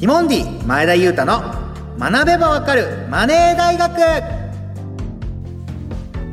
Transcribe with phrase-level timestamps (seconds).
[0.00, 1.42] ティモンディ前田裕太の
[1.98, 4.00] 学べばわかるマネー大学。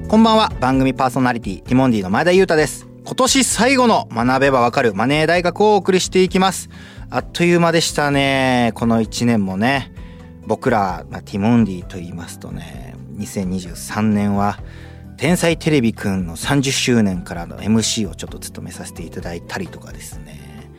[0.08, 2.88] こんばんは番組パーソナリティティモンディの前田裕太です。
[3.04, 6.70] 今年最後の学べばわかるマネー大学をお送りしていきます。
[7.10, 8.72] あっという間でしたね。
[8.74, 9.92] この1年もね。
[10.46, 14.60] 僕ら、まあ、ティモンディと言いますとね2023年は
[15.18, 20.72] 天才テレビくんの30周年からの MC をちょっと務めさせていただいたりとかですね。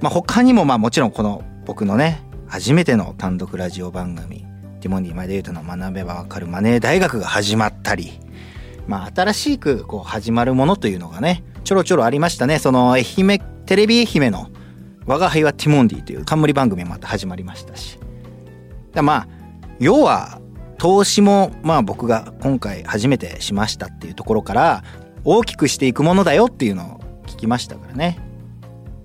[0.00, 4.46] まあ他にもまあもちろんこの僕のね、初めての単独ラジオ番組、
[4.80, 8.18] ティモンディ前田裕太の学べばわかるマネー大学が始まったり、
[8.86, 12.58] まあ新しくこう始まるものというのがね、ちょろちょろありましたね。
[12.58, 14.48] その愛媛、テレビ愛媛の
[15.04, 17.98] 我が輩はティモンディという冠番組もまた始まりましたし
[18.94, 19.02] だ。
[19.02, 19.28] まあ、
[19.78, 20.40] 要は
[20.78, 24.84] 投資もまあ僕が今回初めてしましたっていうところから
[25.22, 28.26] 大きくしていくものだよっていうのを聞きましたからね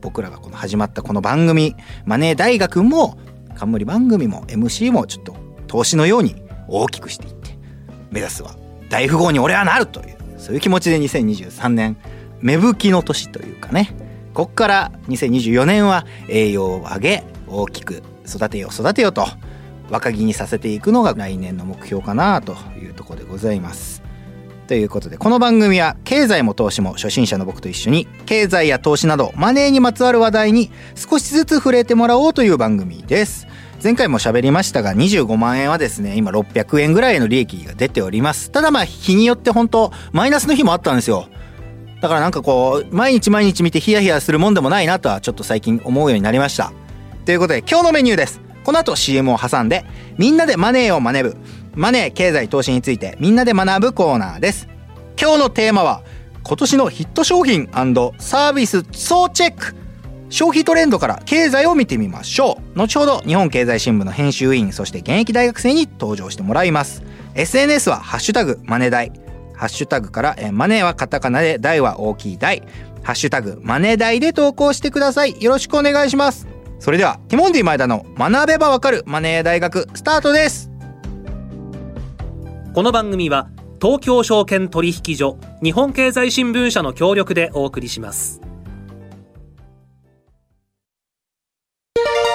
[0.04, 3.18] 僕らがこの始まったこの番組マネー大学も
[3.56, 6.36] 冠番組も MC もちょっと投資のように
[6.68, 7.58] 大きくしていって
[8.12, 8.58] 目指すは
[8.90, 11.96] 大富豪に俺はなるというそういう気持ちで2023年
[12.42, 13.96] 芽吹きの年というかね
[14.34, 19.26] こっから2024年は栄養を上げ大きく育てよう育てようと
[19.90, 24.03] 若木にさせていくのが来年の目標かなというところでございます。
[24.68, 33.48] ということでこの番組は経済も投資も初心者の僕と一緒に経済や投資などマネーにまつわる話題に少しずつ触れてもらおうという番組です。
[33.84, 38.52] 前回も喋りましたが25万円はですね今600円ぐらいの利益が出ております。
[38.52, 41.28] ただまあ日によって本当マイナスの日もあったんですよ。
[42.00, 46.72] だからなんかこう毎日毎日見てヒヤヒヤするもんでもないなとはちょっと最近思うようになりました。
[47.26, 48.40] ということで今日のメニューです。
[48.64, 49.84] この後 CM を挟んで
[50.18, 51.63] みんなでマネーを学ぶ。
[51.76, 54.68] マネー経済投資についてみんなで学ぶコーナーです。
[55.20, 56.04] 今日のテーマは
[56.44, 59.76] 今年のヒット商品サービス総チェック。
[60.30, 62.78] 消費トレンドから経済を見てみましょう。
[62.78, 67.04] 後ほど日本経済新聞の編集委員そして現役大学生に登場してもらいます。
[67.36, 69.12] SNS はハッシュタグマネ大。
[69.56, 72.64] ハッシュタグからえマネーはカタカナで大は大きい大。
[73.04, 75.42] ハッシュタグマネ大で投稿してください。
[75.42, 76.48] よろしくお願いします。
[76.80, 80.73] それではティモンディ前田の学べばわかるマネー大学スタートです。
[82.74, 88.42] この番組は東京証券取引所日本経済新聞社の協力でお送りします。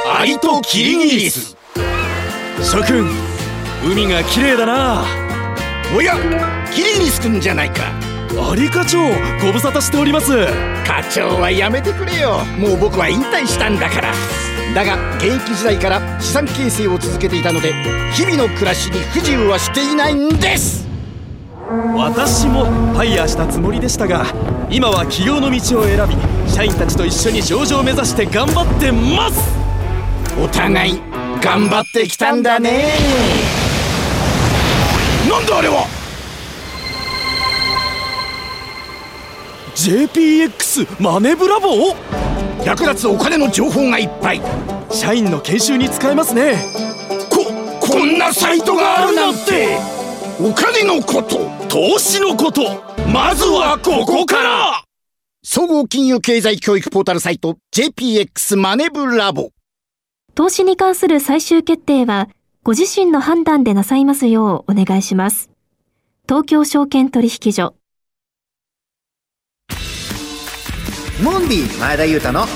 [0.06, 1.56] アリとキリギリス。
[2.62, 3.08] 諸君
[3.84, 5.04] 海が綺麗だな。
[5.96, 6.14] おや
[6.72, 7.82] キリギリス君じゃないか。
[8.48, 8.98] アリ課長
[9.44, 10.46] ご無沙汰しております。
[10.86, 12.44] 課長はやめてくれよ。
[12.60, 14.12] もう僕は引退したんだから
[14.74, 17.72] だが現役時代から資産形成を続けていたので
[18.12, 20.86] 日々の暮らしに不自由はしていないんです。
[21.96, 24.24] 私もファイヤーしたつもりでしたが
[24.70, 26.16] 今は起業の道を選び
[26.50, 29.58] 社員たちと一緒に上場を目指して頑張ってます。
[30.42, 31.00] お互い
[31.42, 32.94] 頑張ってきたんだね。
[35.28, 35.86] なんだあれは。
[39.74, 41.94] JPX マネブラボ
[42.68, 44.42] 役立つお金の情報がいっぱい。
[44.90, 46.54] 社員の研修に使えますね。
[47.30, 47.46] こ
[47.80, 49.78] こんなサイトがあるなんて。
[50.38, 52.60] お金のこと投資のこと。
[53.10, 54.84] まずはここから。
[55.42, 59.48] 総合金融経済教育ポータルサイト JPX マネブラボ。
[60.34, 62.28] 投資に関する最終決定は
[62.64, 65.48] ご自身の判断でなさいますようお願いします。
[66.28, 67.77] 東京証券取引所
[71.22, 72.46] モンディ前田裕太の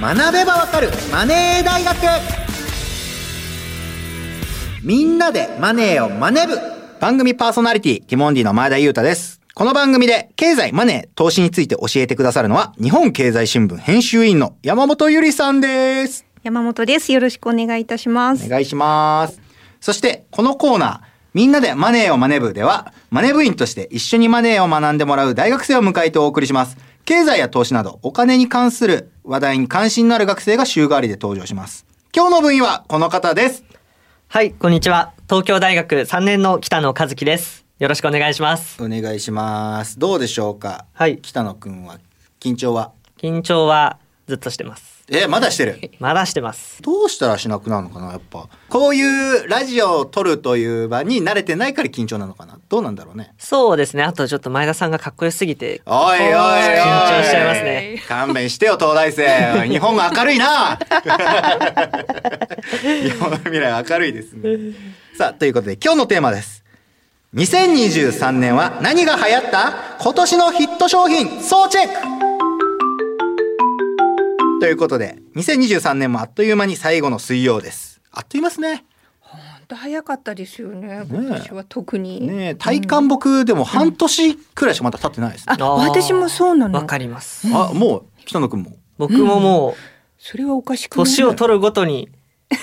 [0.00, 1.96] 学べばわかるマネー大学
[4.84, 6.56] みんなでマネーを学ぶ
[7.00, 16.24] 番組パーソナリティティモンディの前田裕太ですこの番組で経済、マネー、投資について教えてくださるのは日本経済新聞編集員の山本ゆりさんです。
[16.44, 17.12] 山本です。
[17.12, 18.46] よろしくお願いいたします。
[18.46, 19.40] お願いします。
[19.80, 21.00] そしてこのコーナー、
[21.34, 26.76] みんなでマネーを学ぶでは、マネ部員として一緒にマネーを学んでもらう大学生を迎えてお送りします。
[27.06, 31.84] 経済や投資などお金に関する話題に関心のある学生が週替わりで登場します。
[32.16, 33.62] 今日の部員はこの方です。
[34.28, 35.12] はい、こんにちは。
[35.28, 37.66] 東京大学3年の北野和樹です。
[37.78, 38.82] よろしくお願いします。
[38.82, 39.98] お願いします。
[39.98, 40.86] どうでしょうか？
[40.94, 41.18] はい。
[41.20, 41.98] 北野くんは
[42.40, 42.92] 緊張は？
[43.18, 45.04] 緊張はずっとしてます。
[45.10, 45.78] えまだしてる？
[46.00, 46.80] まだしてます。
[46.80, 48.46] どうしたらしなくなるのかなやっぱ。
[48.70, 52.58] こういうラジオを撮るという場に慣れてないから緊張なのかな？
[52.70, 53.34] どうなんだろうね。
[53.38, 54.02] そうですね。
[54.02, 56.30] あとちょっと前田さんがかっこよすぎておいおいおい。
[56.30, 58.02] 緊張しちゃいますね。
[58.08, 59.66] 勘弁してよ東大生。
[59.68, 60.78] 日本が明るいな。
[62.82, 64.74] 日本の未来明るいですね。
[65.18, 66.64] さあということで今日のテーマです。
[67.34, 69.72] 2023年は何が流行った？
[70.00, 72.23] 今年のヒット商品総チェック
[74.60, 78.00] ということで、2023年もあっという間に最後の水曜です。
[78.12, 78.84] あっという間ですね。
[79.20, 81.04] 本当早かったですよね。
[81.08, 82.26] 今年は特に。
[82.26, 85.56] ねえ体感僕でも半年くらいしかまだ経ってないですね。
[85.58, 86.78] あ、私もそうなの。
[86.78, 87.48] わかります。
[87.52, 88.76] あ、もう、北野くんも。
[88.96, 89.74] 僕ももう、
[90.18, 91.04] それはおかしくない。
[91.04, 92.10] 年を取るごとに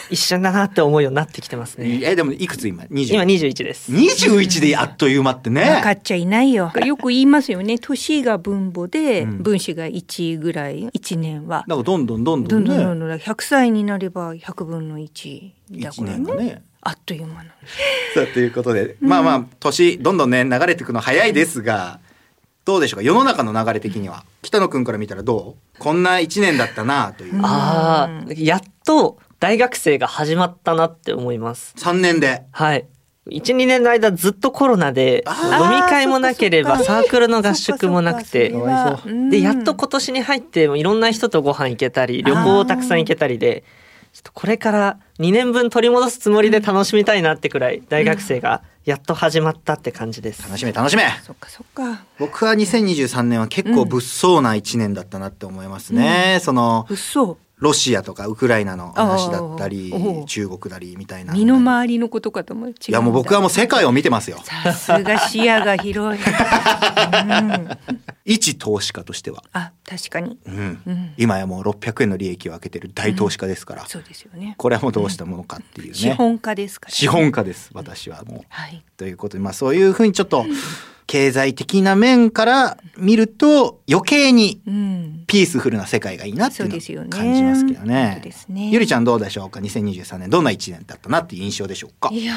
[0.10, 2.00] 一緒だなって思うようになってきてますね。
[2.04, 3.14] え、でもいくつ今 ?20。
[3.14, 3.92] 今21です。
[3.92, 5.92] 21であっという間って分かね。
[5.94, 6.72] っちゃいないよ。
[6.86, 7.78] よく言いますよね。
[7.80, 11.64] 年が分母で、うん分子が1ぐらい、1年は。
[11.68, 12.76] なんかどんどんどんどどんね。
[12.76, 16.24] んどんどんどん100歳になれば100分の1だ1からね。
[16.26, 16.62] 年がね。
[16.82, 17.50] あっという間なの。
[18.16, 22.00] さあということで、まあまあ年どんどんね流れていくの早いですが
[22.66, 31.74] どうでしょうか世の中の流れ的には北野くんから見たらどうこんな1年だったなというああ、やっと大学生が始まったなって思います。
[31.80, 32.44] 3年で。
[32.52, 32.86] はい。
[33.28, 38.54] 1、2年の間ずっとコロナであ飲み会もなければサークルの合宿もなくて。
[39.32, 43.64] でやっと今年に入っていろんな人とご飯行けたり旅行をたくさん行けたりで
[44.14, 50.44] ちょっとこれから2年分取り戻すつもりで楽しみたいなってくらい大学生がやっと始まったって感じです。
[50.44, 51.04] 楽しめ楽しめ。
[51.24, 52.04] そっかそっか。
[52.20, 57.40] 僕は2023年は結構物騒な1年だったなって思いますね、その嘘。
[57.62, 59.94] ロシアとかウクライナの話だったり
[60.26, 62.70] 中国だりみたいな身の回りのことかと思う。
[62.72, 66.24] いやもう僕はもう世界を見てますよさすが視野が広い。
[66.24, 67.70] うん、
[68.26, 70.40] 一投資家としては、あ、確かに。
[70.46, 74.56] うんうん今やもう600円の利益を上げてる大投資家ですから、そうですよね。
[74.58, 78.42] これはもうどうしたものかっていうね、資本家ですから、資本家です私はもう。
[78.50, 78.84] はい。
[78.98, 80.46] ということでまあそういうふうにちょっと
[81.12, 85.24] 経済的な面から見ると余計にうん。
[85.28, 87.08] ピースフルな世界がいいなっていうのそうですよね。
[87.08, 88.70] を感じますけど本ね当ですね。
[88.70, 90.30] ゆりちゃんどうでしょうか？2023年。
[90.30, 92.10] どんな1年だったなっていう印象でしょうか？
[92.14, 92.34] いや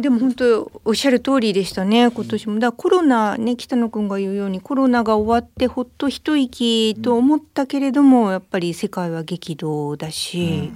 [0.00, 2.10] でも本当おっしゃる通りでしたね。
[2.10, 2.58] 今年も。
[2.58, 10.72] だコロナね北野君が言うようにコロナが終わってほっと一息と思ったけれども、やっぱり世界は激動だし、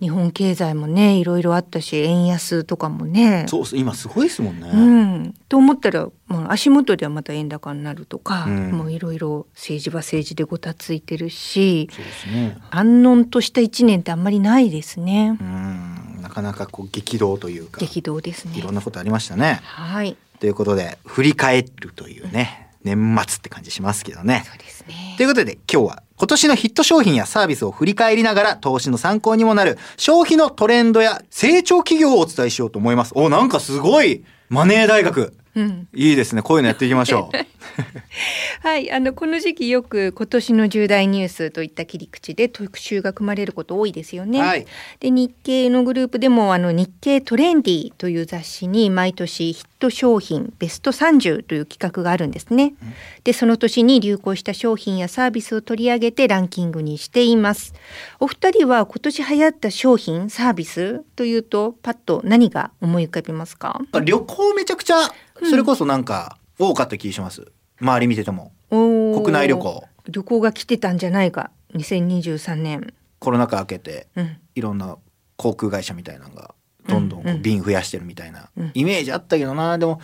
[0.00, 3.46] 日本経済もねいろいろあったし円安とかもね。
[3.48, 8.70] そうそう今すごいですもんね、うん、と思ったら、もう足元ではまた円高になるとか、うん。
[8.72, 12.58] もういろいろ政治は政治でごたついてるしそうですね。
[12.70, 15.38] 安穏とした一年ってあんまりないですね。
[15.40, 15.44] う。
[15.44, 16.04] ん。
[16.24, 18.58] なかなかこう激動というか激動ですね。
[18.58, 19.60] いろんなことありましたね。
[19.62, 25.22] はい、ということで振り返るというね年末って感じしますけどねそうですねと。
[25.22, 33.12] いうことで今日は今年のヒット商品やサービスを振り返りながら投資の参考にもなる消費のトレンドや成長企業をお伝えしようと思います。
[33.16, 35.34] お、なんかすごいマネー大学。
[35.56, 36.42] うん、いいですね。
[36.42, 37.36] こういうのやっていきましょう。
[38.66, 44.40] はい、あのこの時期よく今年の重大ニュースといった切り口で特集が組まれること多いですよね。
[44.40, 44.66] はい
[45.00, 52.74] で日経のグループでもあの日経トレンディという雑誌に毎年ヒット商品ベスト30という企画があるんですね。
[53.24, 57.74] でその年に流行した商品やサービスを取り上げてランキングにしています。
[58.20, 63.80] お二人は今年流行った商品サービスというとパッと何が思い浮かびますか？
[64.04, 64.96] 旅行めちゃくちゃ、
[65.48, 67.52] それこそなんか多かった気がします？
[67.80, 68.52] 周り見てても。
[68.70, 69.84] 国内旅行。
[70.08, 72.92] 旅行が来てたんじゃないか2023年。
[73.18, 74.96] コロナ禍明けて、うんいろんな
[75.36, 76.54] 航空会社みたいなのが、
[76.86, 79.78] どんどん便増やしてるみたいなうんイメージあったけどな。
[79.78, 80.00] でも、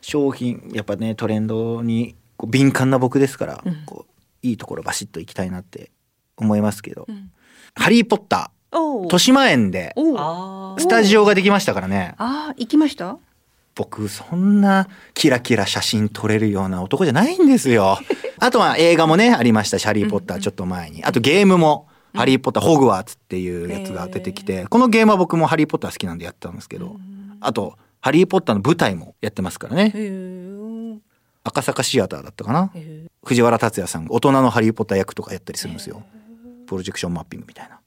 [0.00, 4.12] 商品、やっぱね、トレンドにこう敏感な僕ですから、うんこう
[4.46, 5.92] いいところバシッと行きたいなって
[6.36, 7.02] 思いますけど。
[7.02, 7.30] ん
[7.74, 8.78] ハリーポッター。
[8.78, 9.94] お豊島園で
[10.78, 13.18] スタジオができましたからねあー行きました？
[13.74, 17.98] 僕そんなキラキラ写真撮れるような男じゃないんですよ。
[18.38, 21.02] あとは映画もねありましたし「ハリー・ポッター」ちょっと前に。
[21.04, 26.96] あとゲームも「ハリー・ポッター・ホグワーツ」っていうやつが出てきてこのゲームは僕も「ハリー・ポッター」好きなんでやってたんですけど
[27.40, 29.92] あと「ハリー・ポッター」の舞台もやってますからね。
[31.44, 32.70] 赤坂シアターだったかな？
[33.24, 36.02] 藤原竜也さんが大人のハリー・ポッター役とかやったりするんですよ。
[36.66, 37.78] プロジェクションマッピングみたいな。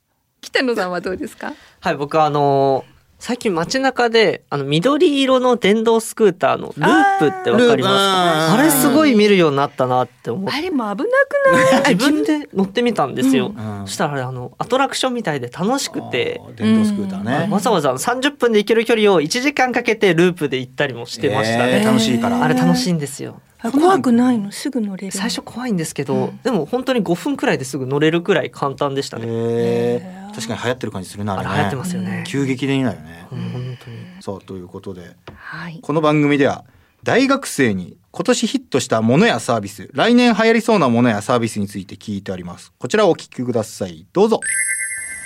[0.42, 1.54] 北野さんはどうですか？
[1.80, 10.58] はい、僕はあのー最近街中で、あの、緑色の電動スクーターのループってわかりますかあれすごい見るようになったなって思って。
[10.58, 11.96] あれも危なくない？
[11.96, 13.54] 自分で乗ってみたんですよ。
[13.58, 21.80] うんそしたらあれあの、アトラクションみたいで楽しくて、電動スクーターね、わざわざ30分で行ける距離を1時間かけてループで行ったりもしてましたね。
[21.80, 23.40] えー楽しいからあれ楽しいんですよ。
[23.68, 24.52] あ怖くないの？
[24.52, 30.30] すぐ乗れる最初怖いんですけど、でも本当に5分くらいですぐ乗れるくらい簡単でしたね。
[30.36, 31.50] 確かに流行ってる感じするなあれね。
[31.50, 32.24] あれ流行ってますよね。
[32.28, 33.40] 急激でいいなよね、うん。
[33.50, 33.98] 本当に。
[34.22, 35.16] さあということで。
[35.34, 35.80] はい。
[35.82, 36.66] この番組では
[37.04, 42.74] 大学生に今年ヒットしたものやサービス来年流行りそうなものやサービスについて聞いてあります。
[42.78, 44.06] こちらをお聞きください。
[44.12, 44.42] どうぞ。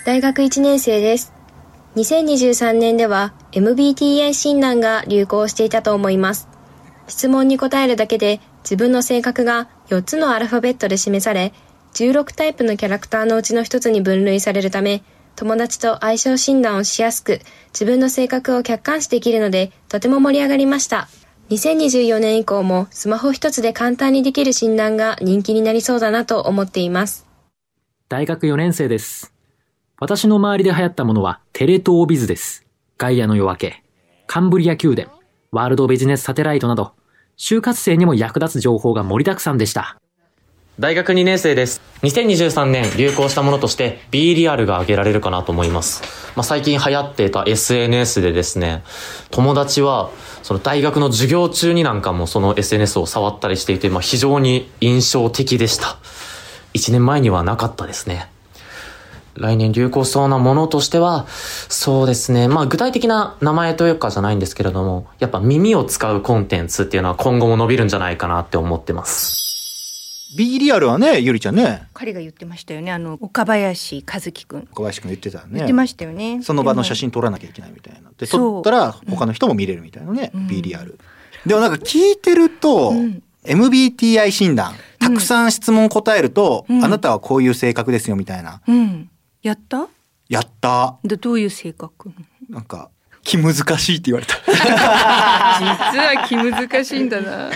[0.05, 1.33] 大学1年生です。
[1.95, 6.47] 2023年では MBTI 診断が流行していたと思います。
[7.09, 11.53] 質問に答えるだけで自分の性格が4つのアルファベットで示され、
[11.93, 15.03] 16タイプのキャラクターのうちの一つに分類されるため、
[15.35, 17.39] 友達と相性診断をしやすく、
[17.73, 21.07] 自分の性格を客観視できるので、とても盛り上がりました。
[21.49, 27.25] 2024年以降もスマホ一つで簡単にできる診断が人気になりそうだなと思っています。
[28.07, 29.33] 大学4年生です。
[29.99, 32.65] 私の周りで流行ったものはテレ東ビズです。
[32.97, 33.83] ガイアの夜明け、
[34.27, 35.09] カンブリア宮殿、
[35.51, 36.91] ワールドビジネスサテライトなど、
[37.41, 39.97] 就活生にも役立つ情報が盛りだくさんでした。
[40.77, 41.81] 大学2年生です。
[42.01, 46.03] 2023年流行したものとして B リアルが挙げられるかなと思います。
[46.35, 48.83] まあ、最近流行っていた SNS でですね、
[49.31, 50.09] 友達は
[50.43, 55.97] その大学の授業中になんかもその SNS を触ったりしていて、まあ、非常に印象的でした。
[56.73, 58.29] 1年前にはなかったですね。
[59.39, 62.47] 来年流行しそうなものとしては、そうですね。
[62.47, 69.39] まあ具体的な名前というかじゃないんですけれども、やっぱ耳を使うコンテンツっていうのは今後も伸びるんじゃないかなって思ってます。
[70.37, 72.91] B リアルはね、ゆりちゃんね、彼が言ってましたよね。
[72.91, 74.67] あの岡林和樹くん。
[74.67, 75.45] 小林くん言ってたね。
[75.53, 76.41] 言ってましたよね。
[76.43, 78.11] その場の写真撮らなきゃいけないみたいな。
[78.15, 80.99] で、撮ったら他の人も見れるみたいなね、うん B リアル。
[81.45, 88.61] でもなんか聞いてると、うん MBTI 診断、たくさん質問答えると、うんあなたはこういう性格ですよみたいな。
[88.67, 89.09] うん。
[89.41, 89.87] やった？
[90.27, 90.97] やった。
[91.03, 92.11] どどういう性格？
[92.49, 92.89] なんか、
[93.23, 94.35] 気難しいって言われた。
[94.47, 97.49] 実は気難しいんだな。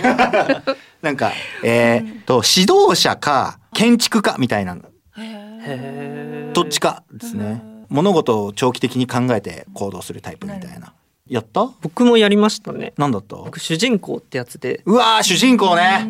[1.02, 4.76] なんか、えーっと、指導者か、建築家みたいな、
[5.16, 7.62] へーどっちかですね。
[7.88, 10.92] 物事を長期的に考えて行動するタイプみたいな。
[11.28, 11.68] やった？
[11.82, 12.92] 僕もやりましたね。
[12.96, 13.36] なんだった？
[13.36, 16.04] 僕主人公ってやつで、うわー、主人公ね。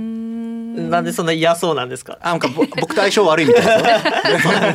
[0.75, 2.19] なんでそんな嫌そうなんですか？
[2.21, 4.75] あなんかぼ僕と相性悪いみたいですよね。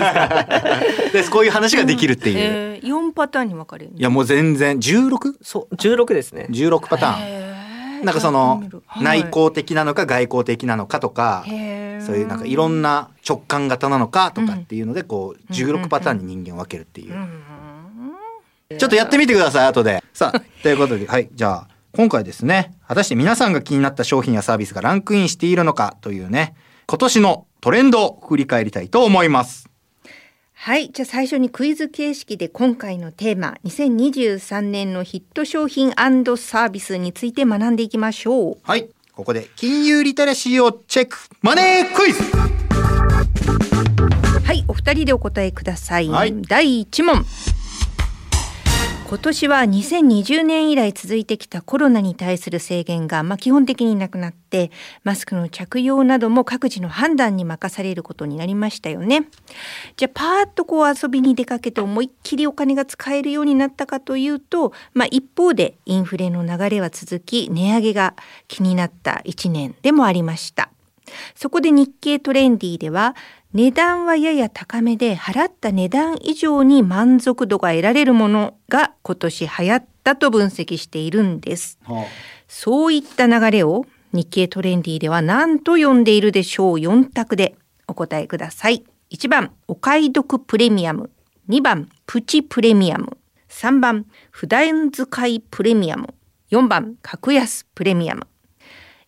[1.14, 2.38] で こういう話ができるっていう。
[2.40, 3.92] えー、4パターンに分かれる。
[3.96, 6.48] いやもう全然 16?16 そう、16ですね。
[6.90, 8.06] パターン。
[8.06, 11.56] なんかそのはい内向的なのか外向的なのかとか、そう
[12.16, 17.18] いうなんかいろんな直感型なのかとかっていうのでこううん16パターンに人間を分けるっていうう。
[17.18, 17.44] ん
[18.78, 20.02] ちょっとやってみてください後で。
[20.14, 21.68] さあということではいじゃあ
[22.00, 26.56] 今回ですね果たして皆さんが気になった商品やサービスがランクインしているのかというね
[26.88, 29.70] 今年のトレンドを振り返りたいと思います。
[30.54, 30.92] はい。
[30.92, 38.58] じゃあ最初にクイズ形式で今回のテーマ、2023年のヒット商品サービスについて学んでいきましょう。
[38.64, 38.90] はい。
[39.14, 41.18] ここで金融リテラシーをチェック。
[41.42, 42.24] マネークイズ
[44.46, 44.64] はい。
[44.70, 46.08] お二人でお答えください。
[46.08, 47.26] はい第1問。
[49.10, 54.70] 今年は2020年以来続いてきたコロナに対する制限が、まあ、基本的になくなって
[55.04, 59.28] マスクの着用なども各自の判断に任されることになりましたよね。
[59.98, 68.16] じゃあパーッとこう遊びに出かけて思いっきりお金が使えるようになったかというと、まあ、一方でインフレの流れは続き値上げが
[68.48, 70.70] 気になった1年でもありました。
[71.34, 73.16] そこで日経トレンディでは
[73.52, 81.80] 値段はやや高めで払った値段以上に満足度が得られるものが今年流行ったと分析しているんです。
[82.48, 87.56] そういった流れを日経トレンディでは何と呼んでいるでしょう？4択で
[87.88, 88.84] お答えください。
[89.10, 91.10] 1番お買い得プレミアム。
[91.50, 93.18] 2番プチプレミアム。
[93.50, 96.14] 3番普段使いプレミアム。
[96.52, 98.28] 4番格安プレミアム。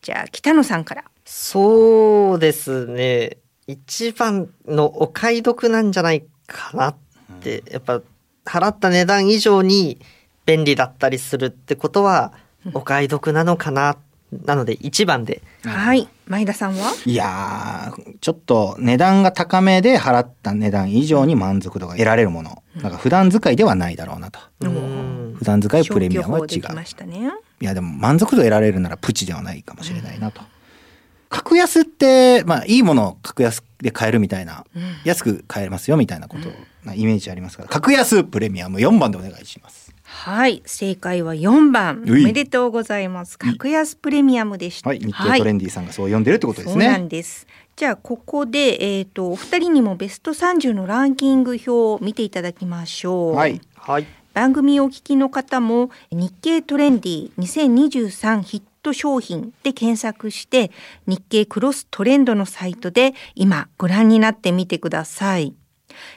[0.02, 1.04] じゃあ北野さんから。
[1.26, 3.38] そうですね。
[3.68, 6.96] 一番のお買い得なんじゃないかなっ
[7.42, 8.02] て、やっぱ
[8.46, 10.00] 払った値段以上に
[10.46, 12.34] 便利だったりするってことは
[12.74, 13.98] お買い得なのかな。
[14.46, 15.42] なので一番で。
[15.64, 16.94] はい前田さんは？
[17.06, 22.64] いやー、ちょっと値段が高めで払った値段以上に満足度が得られるもの。
[22.82, 24.40] なんか普段使いではないだろうなと。
[24.62, 30.42] うん普段使いプレミアムは違うねいやでも満足度得られるならプチではないかもしれないなと。
[31.32, 34.66] 格安って、まあいいものを格安で買えるみたいな、
[35.06, 36.50] 安く買えますよみたいなこと
[36.84, 39.96] なイメージありますから、格安プレミアム4番でお願いします。
[40.04, 40.62] はい。
[40.66, 42.04] 正解は4番。
[42.08, 42.26] おうい。
[42.26, 43.40] めでとうございます。
[43.40, 44.90] 格安プレミアムでした。
[44.90, 46.98] はい、日経トレンディさんがそう呼んでるってことですそうなね。
[46.98, 47.48] んです。
[47.78, 53.36] じゃあここでえっ、とお二人にもベスト30のランキング表を見ていただきましょう。
[53.36, 53.62] はい。
[53.78, 54.06] はい。
[54.34, 60.72] 番組をお聞きの方も日経トレンディ2023ヒット商品で検索して
[61.08, 65.54] 日経クロストレンドのサイトで今ご覧になってみてください。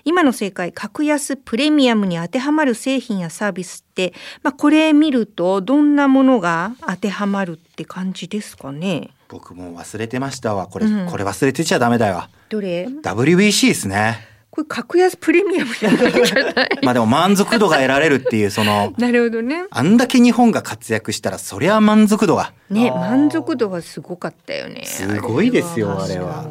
[0.04, 9.10] 今の正解格安プレミアムに当てはまる製品やサービスって、まあ、これ見るとどんなものが当てはまるって感じですかね？
[9.28, 10.68] 僕も忘れてましたわ。
[10.68, 12.28] これ、うんこれ忘れてちゃダメだよ。
[12.48, 14.33] どれ？WBC ですね。
[14.54, 19.64] これ格安プレミアムじゃないじゃないまあでも満足度が得られるっていう、その、なるほどね。
[19.68, 22.52] あんだけ日本が活躍したら、そりゃ満足度が。
[22.70, 24.84] ね満足度はすごかったよね。
[24.84, 26.44] すごいですよ、あれはは。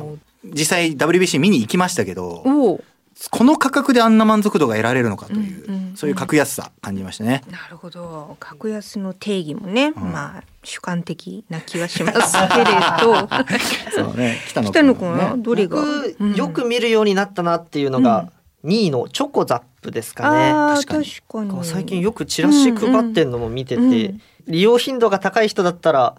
[0.44, 2.84] 実際 WBC 見に行きましたけどおお
[3.30, 7.44] この価格であんな満足度が得られるのかという、うんうんそういう格安さ感じましたね。
[7.52, 8.36] なるほど。
[8.40, 12.66] 格安の定義もね、まあ主観的な気はしますけれ
[13.00, 13.28] ど。
[13.96, 16.34] そうね北野君はどれが、僕うん。
[16.34, 18.32] よく見るようになったなっていうのが
[18.66, 20.52] 2位のチョコザップですかね。
[20.52, 21.06] 確かに。
[21.06, 21.64] 確かに。
[21.64, 26.16] 最近よくチラシ配ってんのも見てて、うんうん利用頻度が高い人だったらあ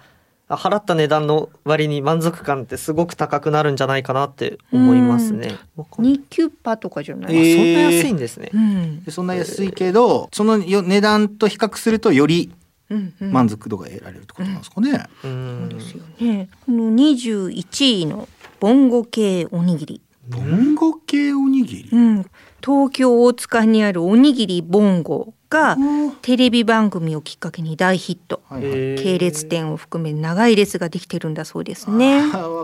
[0.48, 5.56] 払った値段の割に満足感ってすごく高くなるんじゃないかなって思いますね。
[5.76, 6.04] わかん。
[6.04, 7.56] ないニキュッパとかじゃない、えー。
[7.56, 8.50] そんな安いんですね。
[8.52, 9.04] うん。
[9.04, 12.52] でそんな安いけどそのよ値段と比較するとより
[12.90, 13.32] うんうん。
[13.32, 15.06] 満足度が得られるってことなんですかね。
[15.24, 15.68] うん。
[15.70, 16.48] ですよね。
[16.66, 18.28] この21位の
[18.60, 20.02] ボンゴ系おにぎり。
[20.28, 21.88] ボンゴ系おにぎり？
[21.92, 22.26] うん、
[22.64, 25.76] 東京大塚にあるおにぎりボンゴが
[26.22, 28.40] テレビ番組をきっかけに大ヒット。
[28.50, 32.22] 系列店を含め長い列ができてるんだそうですね。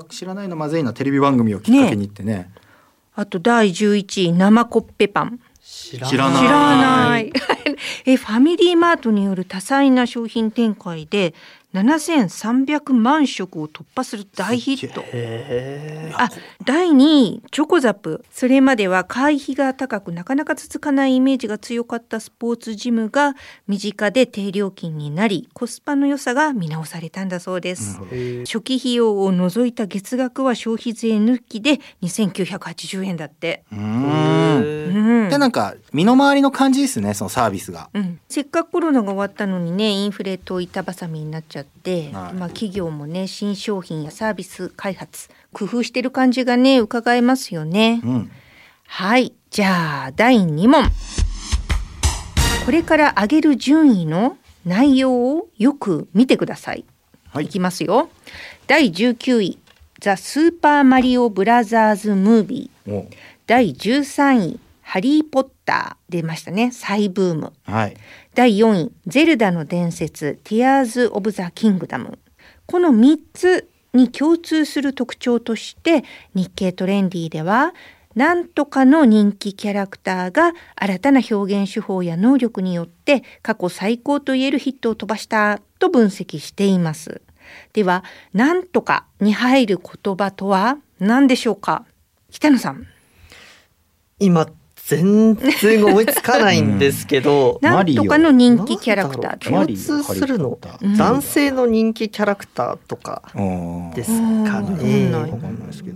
[0.08, 2.50] 知らないのまずいなテレビ番組をきっかけに行ってね。
[3.14, 5.40] あと第11位生コッペパン。
[5.62, 6.38] 知知らない。
[6.38, 7.32] 知らない。
[8.06, 11.34] えファミリーマートによる多彩な商品展開で
[11.74, 15.02] 7300万食を突破する大ヒット。
[15.06, 16.28] へあ
[16.64, 18.24] 第2位チョコザップ。
[18.32, 23.34] それまでは会費が高くなかなか続かないイメージが強かったスポーツジムが
[23.68, 34.90] 身近で低料金になりコスパの良さが見直されたんだそうです、え初期費用を除いた月額は消費税抜きで2980円だって、うーん。
[34.90, 35.28] うん。
[35.30, 37.88] でなんか身の回りの感じですねそのサービスが。
[37.94, 48.00] うん、せっかくコロナが終わったのにねインフレと板挟みになっちゃって、はいまあ、企業もね新商品やサービス開発工夫してる感じがね伺えますよね。
[48.04, 48.30] うん。
[48.86, 50.84] はいじゃあ第2問
[52.64, 56.84] これから上げる順位の内容をよく見てください。
[57.28, 58.10] はいいきますよ。
[58.66, 59.58] 第19位
[60.00, 63.08] ザ・スーパーマリオブラザーズ・ムービーお
[63.46, 67.96] 第13位ハリー・ポッター出ましたね再ブームはい。
[68.34, 72.18] 第4位「ゼルダの伝説ティアーズ・オブ・ザ・キングダム」
[72.66, 77.74] この3つに共通する特徴として日経トレンディでは
[78.14, 87.22] なんとかの人気キャラクターが新たな表現手法や能力によって過去最高といえるヒットを飛ばしたと分析しています。
[87.72, 91.84] では、なんとかに入る言葉とは何でしょうか？
[92.30, 92.86] 北野さん。
[94.18, 94.48] 今
[94.96, 100.58] 全然思いつかないんですけど、なんとかの人気キャラクター共通するの。
[100.96, 103.22] 男性の人気キャラクターとか
[103.94, 105.12] ですかね。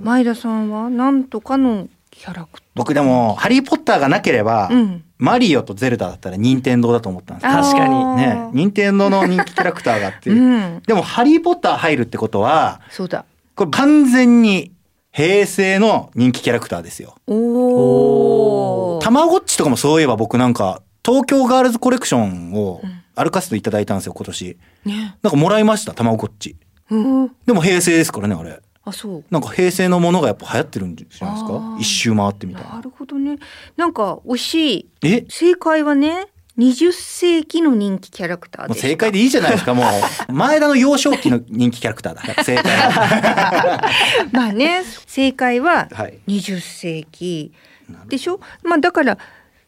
[0.01, 4.75] 前田さんはなんとかのキャラクタ僕でもハリーポッターがなければ、ー。
[4.75, 5.05] うん。
[5.19, 7.47] マリオとゼルダだったら任天堂だと思ったんです。
[7.47, 8.17] よ確かに。
[8.17, 8.49] ね。
[8.53, 10.83] 任天堂の人気キャラクターがあって、 うん。
[10.87, 13.25] でもハリーポッター入るってことはそうだ。
[13.57, 14.71] これ完全に
[15.17, 18.99] 平成の人気キャラクターですよおお。
[19.01, 22.83] たまごっちとかもそういえば僕なんか東京ガールズコレクションを
[23.15, 25.17] 歩かせていただいたんですよ今年ね。
[25.23, 26.57] なんかもらいましたたまごっち
[26.91, 27.29] うん。
[27.47, 29.25] でも平成ですからねあれあ、そう。
[29.31, 31.77] なんか平成のものがやっぱ流行ってるんじゃないですか？
[31.79, 33.39] 一周回ってみたいななるほどね。
[33.77, 34.89] なんか惜しい。
[35.03, 35.25] え？
[35.29, 36.27] 正解はね、
[36.59, 39.83] 20世紀の人気キャラクターで正解でいいじゃないですかも
[40.29, 43.91] う 前田の幼少期の人気キャラクターだ正解は
[44.33, 47.53] まあね、正解ははい20世紀
[48.09, 48.41] でしょ？
[48.63, 49.19] まあだから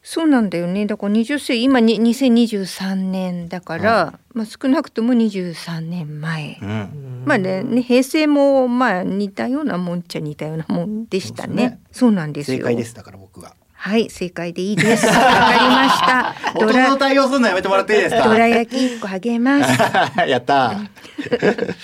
[0.01, 0.85] そうなんだよね。
[0.85, 6.57] だから20世紀今に2023年だから、まあ少なくとも23年前。
[6.61, 11.79] うんまあねね平成もまあ似たようなもんっちゃ似たようなもんでしたね。
[11.91, 12.59] そうなんですよ。
[12.59, 15.05] 正解ですだから僕がはい正解でいいです。
[15.05, 16.35] わかりました。
[16.59, 18.23] ド大人のラ対応するのやめてもらっていいですか？
[18.27, 19.79] ドラ焼き一個あげます。
[20.27, 21.75] やったー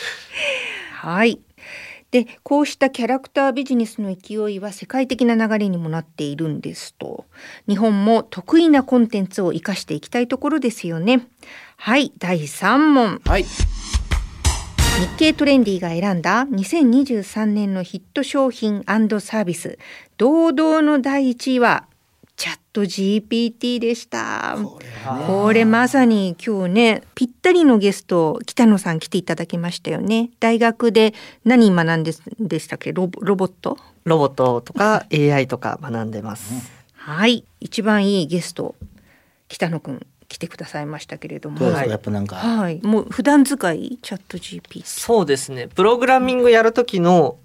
[0.92, 1.40] はい。
[2.12, 7.26] でこうしたキャラクタービジネスの勢いは世界的な流れにもなっているんですと
[7.68, 11.22] 日本も得意なコンテンツを生かしていきたいところですよね
[11.76, 13.46] はい第3問はい
[15.00, 19.80] 日経トレンディが選んだ2023年のヒット商品サービス。
[20.18, 21.86] 堂々の第1位は
[22.36, 24.56] チャット GPT でした。
[25.28, 30.30] これまさに今日ねぴったりのゲスト北野さん来ていただきましたよね。
[30.40, 32.94] 大学で何学んででしたっけ？
[32.94, 33.78] ロボロボット？
[34.04, 36.72] ロボットとか AI とか学んでます。
[36.94, 37.46] はい。
[37.60, 38.76] 一番いいゲスト
[39.48, 41.60] 北野くん来てくださいましたけれども。
[41.60, 41.90] どうですか、はい。
[41.92, 42.82] やっぱなんか、はい。
[42.82, 45.68] もう普段使いチャット GPT そうですね。
[45.68, 47.38] プログラミングやる時の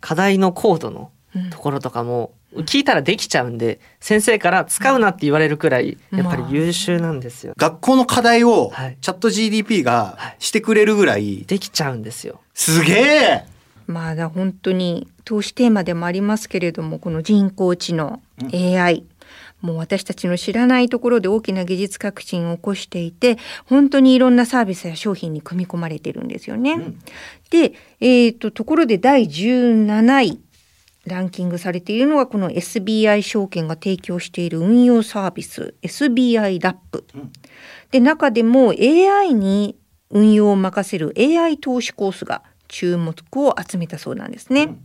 [0.00, 1.50] 課題のコードのうん。
[1.50, 7.52] ところとかも聞いたらできちゃうんで、先生から使うなって言われるくらいやっぱり優秀なんですよ。
[7.56, 8.96] 学校の課題をはい。
[9.00, 10.36] チャット GDP がはい。
[10.38, 11.44] してくれるぐらい。
[11.46, 12.40] できちゃうんですよ。
[12.54, 13.44] すげえ！
[13.86, 18.20] まあだ本当に投資テーマでもありますけれどもこの人工知能、
[18.52, 19.04] AI
[19.60, 26.78] もう私たちの知らないところで大きな技術革新を起こしていて本当にいろんなサービスや商品に組み込まれてるんですよね。
[27.50, 30.40] で、えー、とところで第17位
[31.06, 37.04] ランキングされているのがこの SBI 証券が提供している運用サービス SBI ラップ。
[37.90, 39.76] で中でも AI に
[40.10, 44.76] 運用を任せる AI 投資コースが注目を集めたそうなんですね。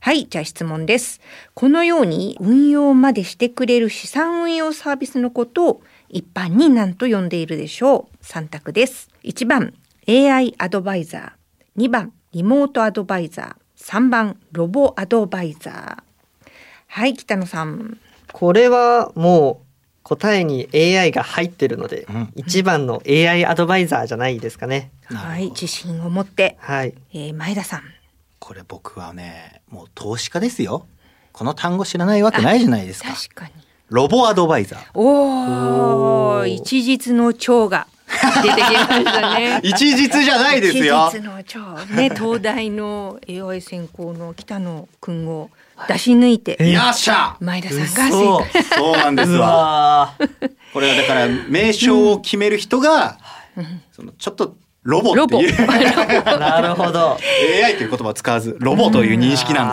[0.00, 1.20] はい、じゃあ質問です。
[1.54, 9.08] このように運用までしてくれる資産運用サービスのことを一般に何と呼んでいるでしょう ?3 択です。
[9.24, 9.72] 1番
[10.06, 15.96] AI アドバイザー、2番リモートアドバイザー、3番ロボアドバイザー。
[16.86, 17.98] はい、北野さん。
[18.30, 19.66] これはもう
[20.02, 24.90] 答えに AI が入ってるので、一番の AI アドバイザーじゃないですかね。
[25.16, 26.94] はい、自信を持って、はい。
[27.12, 27.82] えー前田さん。
[28.38, 30.86] これ僕はね、もう投資家ですよ。
[31.32, 33.10] この単語知らないわけないじゃないですか。
[33.12, 33.52] 確かに。
[33.88, 34.80] ロボアドバイザー。
[34.94, 37.86] おお、一日の蝶が
[38.42, 39.60] 出てきましたね。
[39.64, 41.60] 一日じゃないですよ一日の蝶
[41.94, 45.50] ね、 東大の AI 専攻の北野くんを
[45.88, 48.64] 出し抜いて、よっしゃ前田さんが正解。
[48.78, 50.14] そうなんですわ。
[50.72, 53.18] これはだから名称を決める人が、
[53.94, 57.16] そのちょっとロボっていう なるほど。
[57.64, 59.68] AI という言葉を使わずロボという認識なん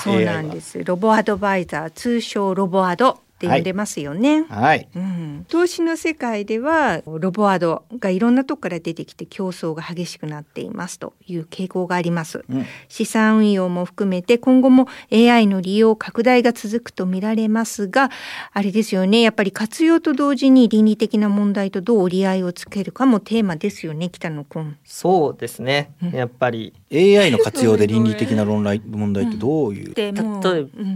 [0.00, 0.14] ですね。
[0.16, 0.82] そうなんです。
[0.82, 4.42] ロボアドバイザー、通称ロボアドって呼んでますよね。
[4.48, 4.88] はい。
[4.96, 12.66] うん、投資の世界ではロボアドがいろんなとこから出てきて競争が激しくなっていますという傾向があります、うん。
[12.88, 18.10] 資産運用も含めて今後も AI の利用拡大が続くと見られますが
[18.52, 19.20] あれですよね。
[19.20, 24.76] やっぱり活用と同時に倫理的な問題とどう折り合いをつけるかもテーマですよね北野くん。
[24.84, 25.92] そうですね。
[26.12, 26.72] やっぱり。
[26.90, 30.12] AI の活用で倫理的な論題問題ってどういう、例え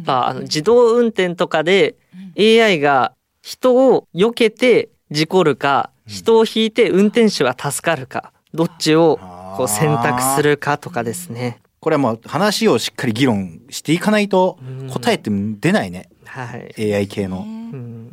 [0.04, 1.96] ば、あの自動運転とかで
[2.38, 9.18] AI が人を避けて事故るか、人を引いて運転手は助かるかどっちを
[9.56, 11.60] こう選択するかとかですね。
[11.80, 14.58] これはもう話をしっかり議論していかないと
[14.92, 16.08] 答えって出ないね。
[16.24, 16.94] はい。
[16.94, 17.44] AI 系の。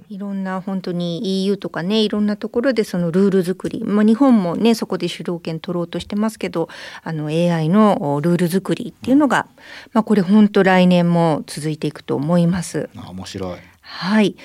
[0.10, 6.70] いろんな本当に EU とかねいろんなところでそのルール作り、まあ、日本もねそこで主導権取ろうとしてますけど
[7.04, 9.48] あの AI のルール作りっていうのが、
[9.94, 12.90] まあ、これ本当来年も続いていくと思います。
[12.96, 13.60] あ面白い。
[13.92, 14.36] はい。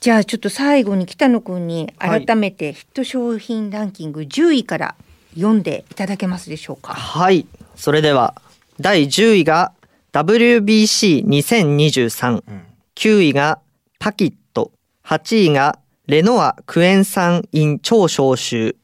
[0.00, 4.94] じゃあちょっと最後に北野くんにはい改めてヒット商品ランキング10位から
[5.34, 6.94] 読んでいただけますでしょうか？
[6.94, 7.46] はい。
[7.74, 8.34] それでは、
[8.80, 9.72] 第10位が
[10.12, 12.42] WBC2023、
[12.94, 13.60] 9位が
[13.98, 14.72] パキット、
[15.04, 18.76] 8位がレノアクエン酸イン超消臭、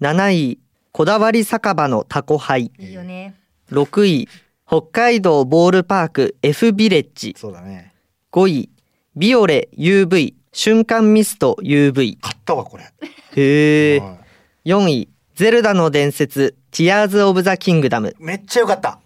[0.00, 0.58] 7位、
[0.92, 3.34] こだわり酒場のタコハイ、いいよね。
[3.70, 4.28] 6位、
[4.66, 7.92] 北海道ボールパーク F ビレッジ、そうだね。
[8.32, 8.68] 5位、
[9.16, 12.18] ビオレ UV 瞬間ミスト UV。
[12.20, 12.84] 買ったわ、これ。
[12.84, 14.02] へえ。
[14.66, 18.14] 4位、ゼルダの伝説、ティアーズ・オブ・ザ・キングダム。
[18.18, 18.98] めっちゃ良かった。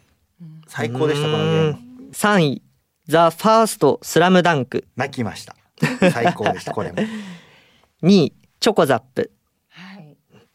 [0.66, 1.78] 最高でした、このゲーム。
[2.12, 2.62] 3位、
[3.06, 4.84] ザ・ファースト・スラムダンク。
[4.96, 5.54] 泣きました。
[6.10, 6.98] 最高でした、これも。
[8.02, 9.30] 2位、チョコザップ。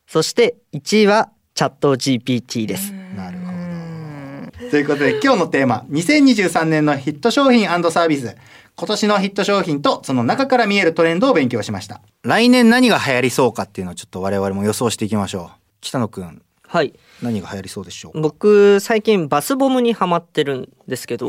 [0.06, 2.92] そして1位はチャット GPT です。
[3.16, 4.70] なるほど。
[4.70, 8.36] ということで今日のテーマ2023年のヒット商品サービス
[8.78, 12.02] 今年のヒット商品とその中から見えるトレンドを勉強しました。
[12.24, 15.60] 来年何が流行りそうかっていうのをちょっと我々も予想していきましょう。
[15.80, 16.42] 北野くん。
[16.68, 16.94] はい。
[17.22, 21.28] 何が流行りそうでしょう僕、最近バスボムにハマってるんですけど、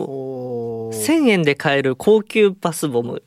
[0.90, 3.22] 1000円で買える高級バスボム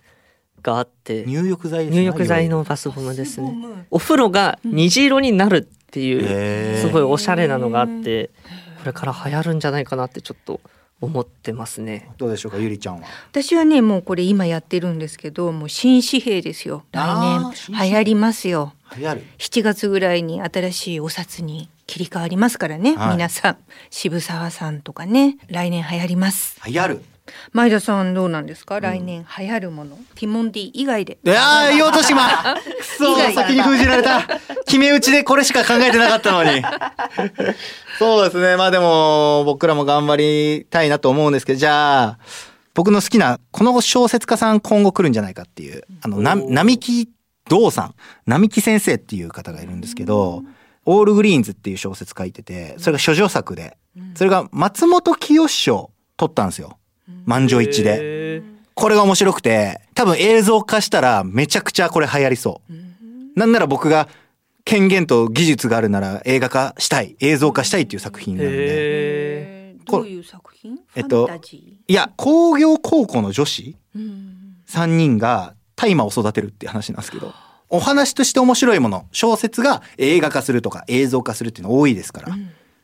[0.61, 3.53] があって、入浴剤入浴剤のバスボムですね。
[3.89, 8.31] お風呂が虹色になるっていう、すごいおしゃれなのがあって、
[8.79, 10.59] これから流行るんじゃないかなってちょっと
[11.01, 12.09] 思ってますね。
[12.17, 13.07] どうでしょうかゆりちゃんは？
[13.31, 16.83] 私はねもうこれ今やってるんですけどもう新紙幣ですよ。
[16.91, 18.73] 来あ年流行りますよ。
[18.97, 19.23] 流行る。
[19.37, 23.11] 7月ぐらいに新しいお札に切り替わりますからね、はい。
[23.13, 23.57] 皆さん
[23.89, 25.37] 渋沢さんとかね。
[25.47, 26.59] 来年流行ります。
[26.65, 27.01] 流行る
[27.53, 29.97] 前田さんどうなんですか、来年流行るもの？
[30.15, 31.17] ティモンディ以外で。
[31.23, 34.27] いやー言おうとしまく そ先に封じられた。
[34.65, 36.61] 決め打ちでこれしか考えてなかったのに。
[37.99, 38.55] そうですね。
[38.57, 42.17] まあでも僕らも頑張りたいなと思うんですけどじゃあ
[42.73, 47.09] 僕の好きなこの小説家さん今後来るんじゃないかっていうあのな並木
[47.49, 47.95] 道さん。
[48.25, 50.43] 並木先生っていう方がいるんですけど
[50.85, 53.77] 「オールグリーンズ」っていう小説書いててそれが処女作で
[54.15, 56.78] それが松本清賞取ったんですよ
[57.25, 58.41] 満場一致で。
[58.73, 62.73] これが面白くて、多分映像化したらめちゃくちゃこれ流行りそう。
[63.39, 64.07] なんなら僕が
[64.65, 69.75] 権限と技術があるなら映画化したい、映像化したいっていう作品なんで。
[69.85, 70.77] どういう作品？
[70.95, 71.27] えっと
[71.87, 77.33] いや工業高校の女子ーうん3人が大麻を育てるっていう話なんですけど
[77.69, 82.27] お話として面白いもの小説が映画化するとか映像化するっていうの多いですから、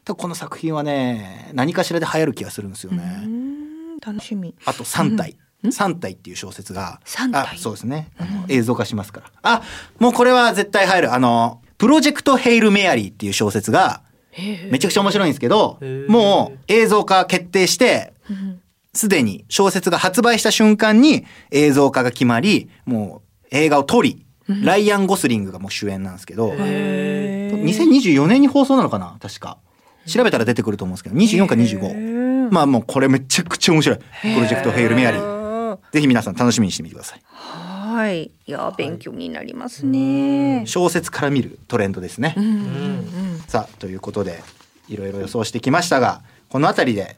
[0.04, 3.22] 多分この作品はね何かしらで流行る気がするんですよね。
[3.24, 3.65] うん
[4.06, 5.38] 楽しみあと3体。
[5.64, 7.00] 3体っていう小説が。
[7.06, 7.56] 三体？
[7.56, 8.12] あそうですね。
[8.20, 9.32] あの映像化しますから。
[9.42, 9.62] あ、
[10.00, 11.14] もうこれは絶対入る。
[11.14, 14.02] あの、プロジェクトヘイルメアリーっていう小説が、
[14.70, 18.14] めちゃくちゃ面白いんですけど、もう映像化決定して、
[18.94, 29.18] すでに小説が発売した瞬間に映像化が決まり、もう映画を撮り、ライアン・ゴスリングがもう主演なんですけど、2024年に放送なのかな？
[29.20, 29.58] 確か。
[30.06, 32.25] 調べたら出てくると思うんですけど、24か25。
[32.52, 33.98] まあもうこれめちゃくちゃ面白い。
[33.98, 34.04] プ
[34.42, 35.36] ロジェクトヘイルメアリー。
[35.92, 37.22] ぜひ皆さん楽しみにしてみてください。
[37.96, 42.36] はいいや勉強になりますね小説から見るトレンドですね。
[43.48, 44.44] さあということで
[44.90, 47.16] いろいろ予想してきましたがこの辺りで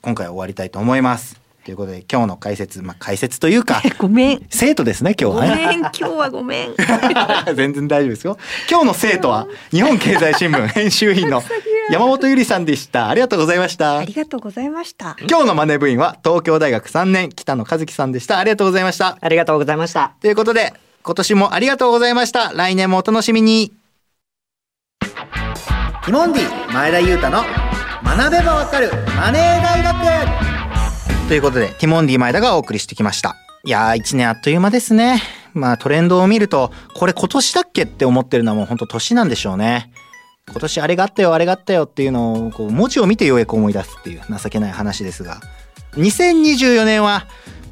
[0.00, 1.40] 今回は終わりたいと思います。
[1.64, 5.50] ということで今日の解説まあ解説というか ごめん生徒ですね今日はね。
[5.50, 6.74] ごめん今日はごめん
[7.54, 8.38] 全然大丈夫ですよ。
[8.70, 11.42] 今日の生徒は日本経済新聞編集員の
[11.90, 13.08] 山本ゆりさんでした。
[13.08, 14.04] ありがとうございましたあ。
[14.04, 18.38] りがとうございました今日のマネ部員は東京大学3年北野和樹さんでした。
[18.38, 19.18] ありがとうございました。
[19.20, 20.12] ありがとうございました。
[20.20, 22.52] ということで今年もありがとうございました。
[22.54, 23.72] 来年もお楽しみに。
[25.00, 27.44] ティモンディ前田裕太の
[28.04, 33.36] 学べばわかるマネー大学ということでティモンディ前田がお送りしてきました。
[33.64, 35.22] いやー一年あっという間ですね。
[35.54, 39.92] まあトレンドを見るとこれ今年だっけって思ってるのはもう本当年なんでしょうね。
[40.50, 45.40] 今年あれがあったよあれがあったよっていうのをこう文字を見てようやく思い出すっていう情けない話ですが。
[45.92, 47.26] 2024年は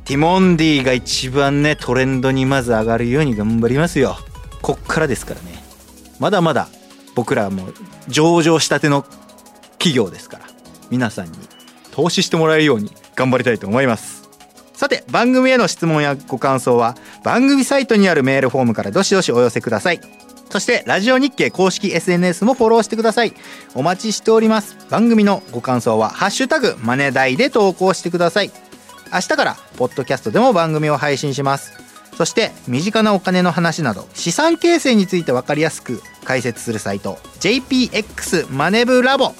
[0.04, 4.16] ティモンディが一番ねトレンドにまず上がるように頑張りますよ。
[4.62, 5.62] こっからですからね。
[6.18, 6.68] まだまだ
[7.14, 7.68] 僕らも
[8.08, 9.04] 上場したての
[9.72, 10.44] 企業ですから。
[10.90, 11.38] 皆さんに
[11.92, 14.28] 投資してもらえるように頑張りたいと思います。
[14.74, 20.00] さて番組への質問やご感想は番組サイトにあるメールフォームからどしどしお寄せください。
[20.50, 23.32] そしてラジオ日経公式 SNS もフォローしてください。
[23.74, 24.76] お待ちしております。
[24.90, 28.50] 番組のご感想は「ハッシュタグマネダイ」で投稿してください。
[29.12, 31.72] 明日からポッドキャストでも番組を配信します。
[32.16, 39.32] そして身近なお金の話など資産形成について分かりやすく解説するサイト JPX マネブラボ。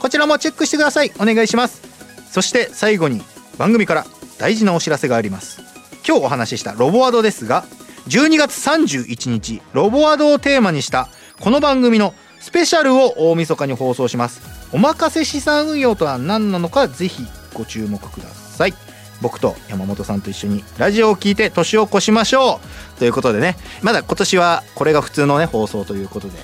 [0.00, 1.12] こちらもチェックしてください。
[1.20, 1.82] お願いします。
[2.30, 3.22] そして最後に
[3.56, 4.04] 番組から
[4.38, 5.60] 大事なお知らせがあります。
[6.06, 7.64] 今日お話ししたロボワードですが
[8.08, 11.08] 12月31日ロボワードをテーマにした
[11.40, 14.40] この番組のスペシャルを大晦日に放送します。
[14.72, 18.74] おまかせ資産運用とは何なのかぜひご注目ください。
[19.20, 22.60] 僕と山本さんと一緒にラジオを聞いて年を越しましょ
[22.96, 22.98] う。
[22.98, 26.34] ということでねまだ今年はこれが普通のね放送ということで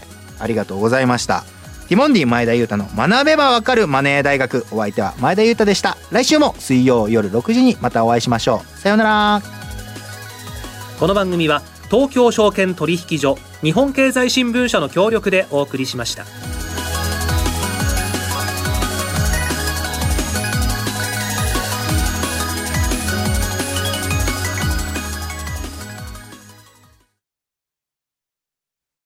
[0.41, 1.45] ありがとうございました。
[1.89, 4.67] ティモンディ前田裕太の学べばわかるマネー大学。
[4.73, 5.97] お相手は前田裕太でした。
[6.11, 8.79] 来週も水曜夜6時にまたお会いしましょう。
[8.81, 9.62] さようなら。
[11.03, 16.25] この番組は東京証券取引所日本経済新聞社の協力でお送りしました。